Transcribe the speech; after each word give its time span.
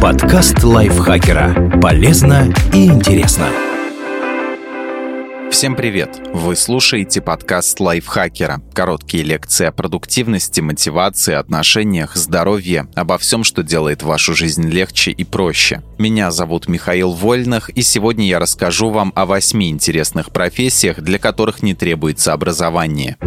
Подкаст 0.00 0.62
лайфхакера. 0.64 1.78
Полезно 1.82 2.50
и 2.72 2.86
интересно. 2.86 3.48
Всем 5.50 5.76
привет! 5.76 6.18
Вы 6.32 6.56
слушаете 6.56 7.20
подкаст 7.20 7.78
лайфхакера. 7.78 8.62
Короткие 8.72 9.22
лекции 9.22 9.66
о 9.66 9.72
продуктивности, 9.72 10.62
мотивации, 10.62 11.34
отношениях, 11.34 12.16
здоровье, 12.16 12.86
обо 12.94 13.18
всем, 13.18 13.44
что 13.44 13.62
делает 13.62 14.02
вашу 14.02 14.34
жизнь 14.34 14.66
легче 14.66 15.10
и 15.10 15.24
проще. 15.24 15.82
Меня 15.98 16.30
зовут 16.30 16.66
Михаил 16.66 17.12
Вольных, 17.12 17.68
и 17.68 17.82
сегодня 17.82 18.26
я 18.26 18.38
расскажу 18.38 18.88
вам 18.88 19.12
о 19.14 19.26
восьми 19.26 19.68
интересных 19.68 20.30
профессиях, 20.30 21.00
для 21.00 21.18
которых 21.18 21.62
не 21.62 21.74
требуется 21.74 22.32
образование. 22.32 23.18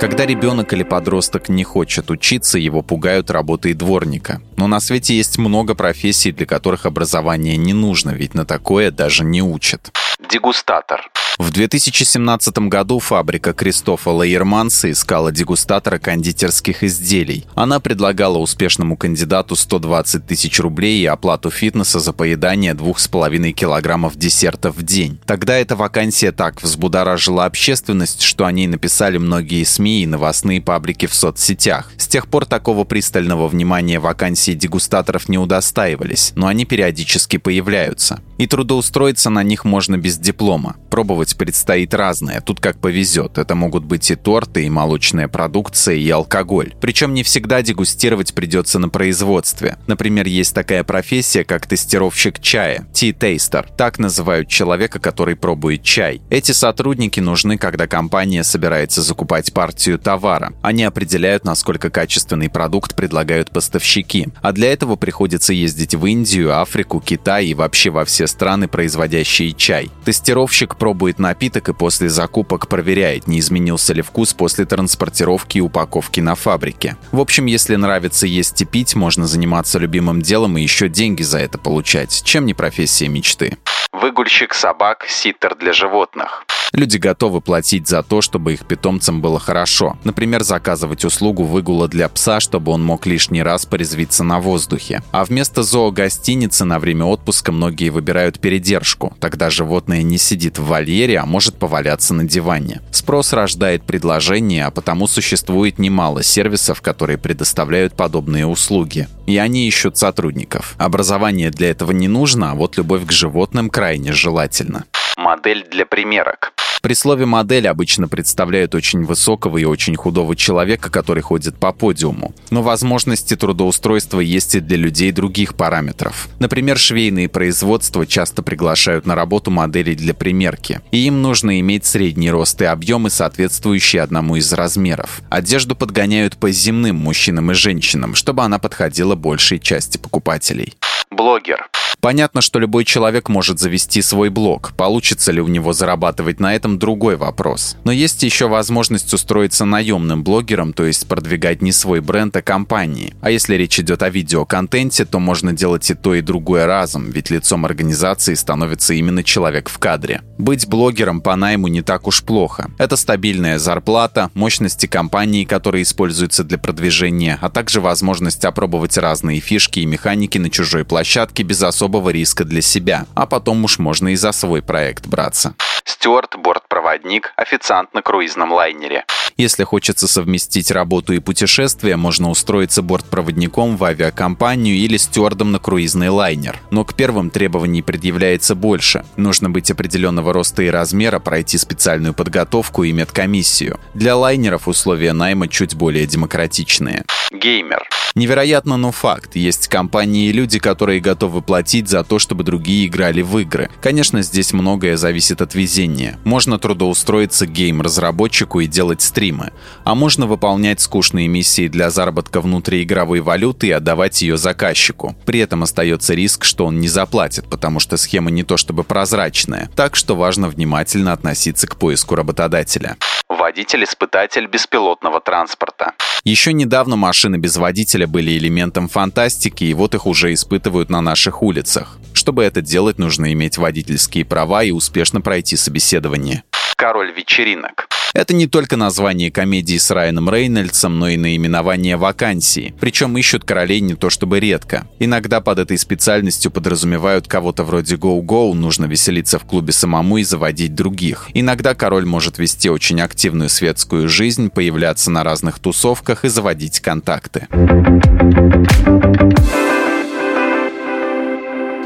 Когда 0.00 0.26
ребенок 0.26 0.72
или 0.72 0.82
подросток 0.82 1.48
не 1.48 1.64
хочет 1.64 2.10
учиться, 2.10 2.58
его 2.58 2.82
пугают 2.82 3.30
работой 3.30 3.74
дворника. 3.74 4.40
Но 4.56 4.66
на 4.66 4.80
свете 4.80 5.16
есть 5.16 5.38
много 5.38 5.74
профессий, 5.74 6.32
для 6.32 6.46
которых 6.46 6.84
образование 6.84 7.56
не 7.56 7.72
нужно, 7.72 8.10
ведь 8.10 8.34
на 8.34 8.44
такое 8.44 8.90
даже 8.90 9.24
не 9.24 9.42
учат. 9.42 9.92
Дегустатор. 10.30 11.10
В 11.38 11.50
2017 11.50 12.56
году 12.68 13.00
фабрика 13.00 13.52
Кристофа 13.52 14.10
Лейерманса 14.10 14.92
искала 14.92 15.32
дегустатора 15.32 15.98
кондитерских 15.98 16.84
изделий. 16.84 17.44
Она 17.56 17.80
предлагала 17.80 18.38
успешному 18.38 18.96
кандидату 18.96 19.56
120 19.56 20.24
тысяч 20.26 20.60
рублей 20.60 21.02
и 21.02 21.06
оплату 21.06 21.50
фитнеса 21.50 21.98
за 21.98 22.12
поедание 22.12 22.74
2,5 22.74 23.50
килограммов 23.50 24.16
десертов 24.16 24.76
в 24.76 24.84
день. 24.84 25.18
Тогда 25.26 25.56
эта 25.56 25.74
вакансия 25.74 26.30
так 26.30 26.62
взбудоражила 26.62 27.46
общественность, 27.46 28.22
что 28.22 28.46
о 28.46 28.52
ней 28.52 28.68
написали 28.68 29.18
многие 29.18 29.64
СМИ 29.64 30.04
и 30.04 30.06
новостные 30.06 30.60
паблики 30.60 31.06
в 31.06 31.14
соцсетях. 31.14 31.90
С 31.96 32.06
тех 32.06 32.28
пор 32.28 32.46
такого 32.46 32.84
пристального 32.84 33.48
внимания 33.48 33.98
вакансии 33.98 34.52
дегустаторов 34.52 35.28
не 35.28 35.38
удостаивались, 35.38 36.32
но 36.36 36.46
они 36.46 36.64
периодически 36.64 37.38
появляются. 37.38 38.20
И 38.38 38.46
трудоустроиться 38.46 39.30
на 39.30 39.42
них 39.42 39.64
можно 39.64 39.96
без 39.96 40.18
диплома. 40.18 40.76
Пробовать 40.90 41.36
предстоит 41.36 41.94
разное, 41.94 42.40
тут 42.40 42.60
как 42.60 42.78
повезет. 42.78 43.38
Это 43.38 43.54
могут 43.54 43.84
быть 43.84 44.10
и 44.10 44.16
торты, 44.16 44.64
и 44.64 44.70
молочная 44.70 45.28
продукция, 45.28 45.96
и 45.96 46.10
алкоголь. 46.10 46.74
Причем 46.80 47.14
не 47.14 47.22
всегда 47.22 47.62
дегустировать 47.62 48.34
придется 48.34 48.78
на 48.78 48.88
производстве. 48.88 49.78
Например, 49.86 50.26
есть 50.26 50.54
такая 50.54 50.84
профессия, 50.84 51.44
как 51.44 51.66
тестировщик 51.66 52.40
чая, 52.40 52.86
tea-taster. 52.92 53.66
Так 53.76 53.98
называют 53.98 54.48
человека, 54.48 54.98
который 54.98 55.36
пробует 55.36 55.82
чай. 55.82 56.20
Эти 56.30 56.52
сотрудники 56.52 57.20
нужны, 57.20 57.58
когда 57.58 57.86
компания 57.86 58.42
собирается 58.44 59.02
закупать 59.02 59.52
партию 59.52 59.98
товара. 59.98 60.52
Они 60.62 60.84
определяют, 60.84 61.44
насколько 61.44 61.90
качественный 61.90 62.48
продукт 62.48 62.96
предлагают 62.96 63.50
поставщики. 63.50 64.28
А 64.42 64.52
для 64.52 64.72
этого 64.72 64.96
приходится 64.96 65.52
ездить 65.52 65.94
в 65.94 66.04
Индию, 66.06 66.60
Африку, 66.60 67.00
Китай 67.00 67.46
и 67.46 67.54
вообще 67.54 67.90
во 67.90 68.04
все 68.04 68.23
страны, 68.26 68.68
производящие 68.68 69.52
чай. 69.52 69.90
Тестировщик 70.04 70.76
пробует 70.76 71.18
напиток 71.18 71.68
и 71.68 71.72
после 71.72 72.08
закупок 72.08 72.68
проверяет, 72.68 73.26
не 73.26 73.40
изменился 73.40 73.92
ли 73.92 74.02
вкус 74.02 74.34
после 74.34 74.64
транспортировки 74.64 75.58
и 75.58 75.60
упаковки 75.60 76.20
на 76.20 76.34
фабрике. 76.34 76.96
В 77.12 77.20
общем, 77.20 77.46
если 77.46 77.76
нравится 77.76 78.26
есть 78.26 78.60
и 78.62 78.64
пить, 78.64 78.94
можно 78.94 79.26
заниматься 79.26 79.78
любимым 79.78 80.22
делом 80.22 80.58
и 80.58 80.62
еще 80.62 80.88
деньги 80.88 81.22
за 81.22 81.38
это 81.38 81.58
получать. 81.58 82.22
Чем 82.24 82.46
не 82.46 82.54
профессия 82.54 83.08
мечты? 83.08 83.58
Выгульщик 83.94 84.54
собак, 84.54 85.06
ситтер 85.08 85.54
для 85.54 85.72
животных. 85.72 86.44
Люди 86.72 86.96
готовы 86.96 87.40
платить 87.40 87.86
за 87.86 88.02
то, 88.02 88.20
чтобы 88.20 88.54
их 88.54 88.66
питомцам 88.66 89.20
было 89.20 89.38
хорошо. 89.38 89.96
Например, 90.02 90.42
заказывать 90.42 91.04
услугу 91.04 91.44
выгула 91.44 91.86
для 91.86 92.08
пса, 92.08 92.40
чтобы 92.40 92.72
он 92.72 92.82
мог 92.82 93.06
лишний 93.06 93.44
раз 93.44 93.64
порезвиться 93.64 94.24
на 94.24 94.40
воздухе. 94.40 95.00
А 95.12 95.24
вместо 95.24 95.62
зоогостиницы 95.62 96.64
на 96.64 96.80
время 96.80 97.04
отпуска 97.04 97.52
многие 97.52 97.90
выбирают 97.90 98.40
передержку. 98.40 99.16
Тогда 99.20 99.50
животное 99.50 100.02
не 100.02 100.18
сидит 100.18 100.58
в 100.58 100.66
вольере, 100.66 101.20
а 101.20 101.26
может 101.26 101.56
поваляться 101.56 102.12
на 102.12 102.24
диване. 102.24 102.80
Спрос 102.90 103.32
рождает 103.32 103.84
предложение, 103.84 104.64
а 104.66 104.72
потому 104.72 105.06
существует 105.06 105.78
немало 105.78 106.24
сервисов, 106.24 106.82
которые 106.82 107.18
предоставляют 107.18 107.94
подобные 107.94 108.46
услуги. 108.46 109.06
И 109.26 109.38
они 109.38 109.66
ищут 109.66 109.96
сотрудников. 109.96 110.74
Образование 110.78 111.50
для 111.50 111.70
этого 111.70 111.92
не 111.92 112.08
нужно, 112.08 112.52
а 112.52 112.54
вот 112.54 112.76
любовь 112.76 113.06
к 113.06 113.12
животным 113.12 113.70
крайне 113.70 114.12
желательно. 114.12 114.84
Модель 115.16 115.66
для 115.70 115.86
примерок. 115.86 116.52
При 116.84 116.92
слове 116.92 117.24
«модель» 117.24 117.66
обычно 117.66 118.08
представляют 118.08 118.74
очень 118.74 119.04
высокого 119.04 119.56
и 119.56 119.64
очень 119.64 119.96
худого 119.96 120.36
человека, 120.36 120.90
который 120.90 121.22
ходит 121.22 121.56
по 121.56 121.72
подиуму. 121.72 122.34
Но 122.50 122.62
возможности 122.62 123.36
трудоустройства 123.36 124.20
есть 124.20 124.54
и 124.54 124.60
для 124.60 124.76
людей 124.76 125.10
других 125.10 125.54
параметров. 125.54 126.28
Например, 126.40 126.76
швейные 126.76 127.30
производства 127.30 128.06
часто 128.06 128.42
приглашают 128.42 129.06
на 129.06 129.14
работу 129.14 129.50
моделей 129.50 129.94
для 129.94 130.12
примерки. 130.12 130.82
И 130.90 131.06
им 131.06 131.22
нужно 131.22 131.58
иметь 131.60 131.86
средний 131.86 132.30
рост 132.30 132.60
и 132.60 132.66
объемы, 132.66 133.08
соответствующие 133.08 134.02
одному 134.02 134.36
из 134.36 134.52
размеров. 134.52 135.22
Одежду 135.30 135.74
подгоняют 135.74 136.36
по 136.36 136.50
земным 136.50 136.96
мужчинам 136.96 137.50
и 137.50 137.54
женщинам, 137.54 138.14
чтобы 138.14 138.42
она 138.42 138.58
подходила 138.58 139.14
большей 139.14 139.58
части 139.58 139.96
покупателей. 139.96 140.74
Блогер. 141.10 141.66
Понятно, 142.04 142.42
что 142.42 142.58
любой 142.58 142.84
человек 142.84 143.30
может 143.30 143.58
завести 143.58 144.02
свой 144.02 144.28
блог. 144.28 144.74
Получится 144.76 145.32
ли 145.32 145.40
у 145.40 145.48
него 145.48 145.72
зарабатывать 145.72 146.38
на 146.38 146.54
этом– 146.54 146.78
другой 146.78 147.16
вопрос. 147.16 147.78
Но 147.84 147.92
есть 147.92 148.22
еще 148.22 148.46
возможность 148.46 149.14
устроиться 149.14 149.64
наемным 149.64 150.22
блогером, 150.22 150.74
то 150.74 150.84
есть 150.84 151.08
продвигать 151.08 151.62
не 151.62 151.72
свой 151.72 152.02
бренд, 152.02 152.36
а 152.36 152.42
компании. 152.42 153.14
А 153.22 153.30
если 153.30 153.54
речь 153.54 153.80
идет 153.80 154.02
о 154.02 154.10
видеоконтенте, 154.10 155.06
то 155.06 155.18
можно 155.18 155.54
делать 155.54 155.90
и 155.90 155.94
то, 155.94 156.14
и 156.14 156.20
другое 156.20 156.66
разом, 156.66 157.10
ведь 157.10 157.30
лицом 157.30 157.64
организации 157.64 158.34
становится 158.34 158.92
именно 158.92 159.24
человек 159.24 159.70
в 159.70 159.78
кадре. 159.78 160.20
Быть 160.36 160.68
блогером 160.68 161.22
по 161.22 161.34
найму 161.36 161.68
не 161.68 161.80
так 161.80 162.06
уж 162.06 162.22
плохо. 162.22 162.70
Это 162.76 162.96
стабильная 162.96 163.58
зарплата, 163.58 164.30
мощности 164.34 164.84
компании, 164.84 165.46
которые 165.46 165.84
используются 165.84 166.44
для 166.44 166.58
продвижения, 166.58 167.38
а 167.40 167.48
также 167.48 167.80
возможность 167.80 168.44
опробовать 168.44 168.98
разные 168.98 169.40
фишки 169.40 169.80
и 169.80 169.86
механики 169.86 170.36
на 170.36 170.50
чужой 170.50 170.84
площадке 170.84 171.44
без 171.44 171.62
особого 171.62 171.93
особого 171.94 172.10
риска 172.10 172.44
для 172.44 172.60
себя, 172.60 173.06
а 173.14 173.26
потом 173.26 173.64
уж 173.64 173.78
можно 173.78 174.08
и 174.08 174.16
за 174.16 174.32
свой 174.32 174.62
проект 174.62 175.06
браться. 175.06 175.54
Стюарт, 175.84 176.36
бортпроводник, 176.36 177.32
официант 177.36 177.94
на 177.94 178.02
круизном 178.02 178.52
лайнере. 178.52 179.04
Если 179.36 179.64
хочется 179.64 180.08
совместить 180.08 180.70
работу 180.70 181.12
и 181.12 181.18
путешествия, 181.18 181.96
можно 181.96 182.30
устроиться 182.30 182.82
бортпроводником 182.82 183.76
в 183.76 183.84
авиакомпанию 183.84 184.76
или 184.76 184.96
стюардом 184.96 185.52
на 185.52 185.58
круизный 185.58 186.08
лайнер. 186.08 186.58
Но 186.70 186.84
к 186.84 186.94
первым 186.94 187.30
требований 187.30 187.82
предъявляется 187.82 188.54
больше. 188.54 189.04
Нужно 189.16 189.50
быть 189.50 189.70
определенного 189.70 190.32
роста 190.32 190.62
и 190.62 190.70
размера, 190.70 191.18
пройти 191.18 191.58
специальную 191.58 192.14
подготовку 192.14 192.84
и 192.84 192.92
медкомиссию. 192.92 193.78
Для 193.94 194.16
лайнеров 194.16 194.68
условия 194.68 195.12
найма 195.12 195.48
чуть 195.48 195.74
более 195.74 196.06
демократичные. 196.06 197.04
Геймер. 197.34 197.82
Невероятно, 198.14 198.76
но 198.76 198.92
факт. 198.92 199.34
Есть 199.34 199.66
компании 199.66 200.28
и 200.28 200.32
люди, 200.32 200.60
которые 200.60 201.00
готовы 201.00 201.42
платить 201.42 201.88
за 201.88 202.04
то, 202.04 202.20
чтобы 202.20 202.44
другие 202.44 202.86
играли 202.86 203.22
в 203.22 203.36
игры. 203.38 203.68
Конечно, 203.82 204.22
здесь 204.22 204.52
многое 204.52 204.96
зависит 204.96 205.42
от 205.42 205.56
везения. 205.56 206.16
Можно 206.22 206.60
трудоустроиться 206.60 207.46
гейм-разработчику 207.46 208.60
и 208.60 208.68
делать 208.68 209.02
стримы. 209.02 209.50
А 209.82 209.96
можно 209.96 210.26
выполнять 210.26 210.80
скучные 210.80 211.26
миссии 211.26 211.66
для 211.66 211.90
заработка 211.90 212.40
внутриигровой 212.40 213.20
валюты 213.20 213.68
и 213.68 213.72
отдавать 213.72 214.22
ее 214.22 214.36
заказчику. 214.36 215.16
При 215.26 215.40
этом 215.40 215.64
остается 215.64 216.14
риск, 216.14 216.44
что 216.44 216.66
он 216.66 216.78
не 216.78 216.88
заплатит, 216.88 217.50
потому 217.50 217.80
что 217.80 217.96
схема 217.96 218.30
не 218.30 218.44
то 218.44 218.56
чтобы 218.56 218.84
прозрачная. 218.84 219.68
Так 219.74 219.96
что 219.96 220.14
важно 220.14 220.48
внимательно 220.48 221.12
относиться 221.12 221.66
к 221.66 221.76
поиску 221.76 222.14
работодателя. 222.14 222.96
Водитель-испытатель 223.28 224.46
беспилотного 224.46 225.20
транспорта. 225.20 225.92
Еще 226.24 226.52
недавно 226.52 226.96
машины 226.96 227.36
без 227.36 227.56
водителя 227.56 228.06
были 228.06 228.36
элементом 228.36 228.88
фантастики, 228.88 229.64
и 229.64 229.74
вот 229.74 229.94
их 229.94 230.06
уже 230.06 230.32
испытывают 230.32 230.90
на 230.90 231.00
наших 231.00 231.42
улицах. 231.42 231.98
Чтобы 232.12 232.44
это 232.44 232.60
делать, 232.60 232.98
нужно 232.98 233.32
иметь 233.32 233.58
водительские 233.58 234.24
права 234.24 234.62
и 234.62 234.70
успешно 234.70 235.20
пройти 235.20 235.56
собеседование. 235.56 236.44
Король 236.76 237.12
вечеринок. 237.12 237.88
Это 238.14 238.32
не 238.32 238.46
только 238.46 238.76
название 238.76 239.32
комедии 239.32 239.76
с 239.76 239.90
Райаном 239.90 240.30
Рейнольдсом, 240.30 241.00
но 241.00 241.08
и 241.08 241.16
наименование 241.16 241.96
вакансии. 241.96 242.72
Причем 242.78 243.18
ищут 243.18 243.42
королей 243.44 243.80
не 243.80 243.94
то 243.96 244.08
чтобы 244.08 244.38
редко. 244.38 244.86
Иногда 245.00 245.40
под 245.40 245.58
этой 245.58 245.76
специальностью 245.76 246.52
подразумевают 246.52 247.26
кого-то 247.26 247.64
вроде 247.64 247.96
«Go-Go», 247.96 248.54
нужно 248.54 248.84
веселиться 248.84 249.40
в 249.40 249.44
клубе 249.44 249.72
самому 249.72 250.18
и 250.18 250.22
заводить 250.22 250.76
других. 250.76 251.28
Иногда 251.34 251.74
король 251.74 252.06
может 252.06 252.38
вести 252.38 252.70
очень 252.70 253.00
активную 253.00 253.48
светскую 253.48 254.08
жизнь, 254.08 254.48
появляться 254.48 255.10
на 255.10 255.24
разных 255.24 255.58
тусовках 255.58 256.24
и 256.24 256.28
заводить 256.28 256.78
контакты. 256.78 257.48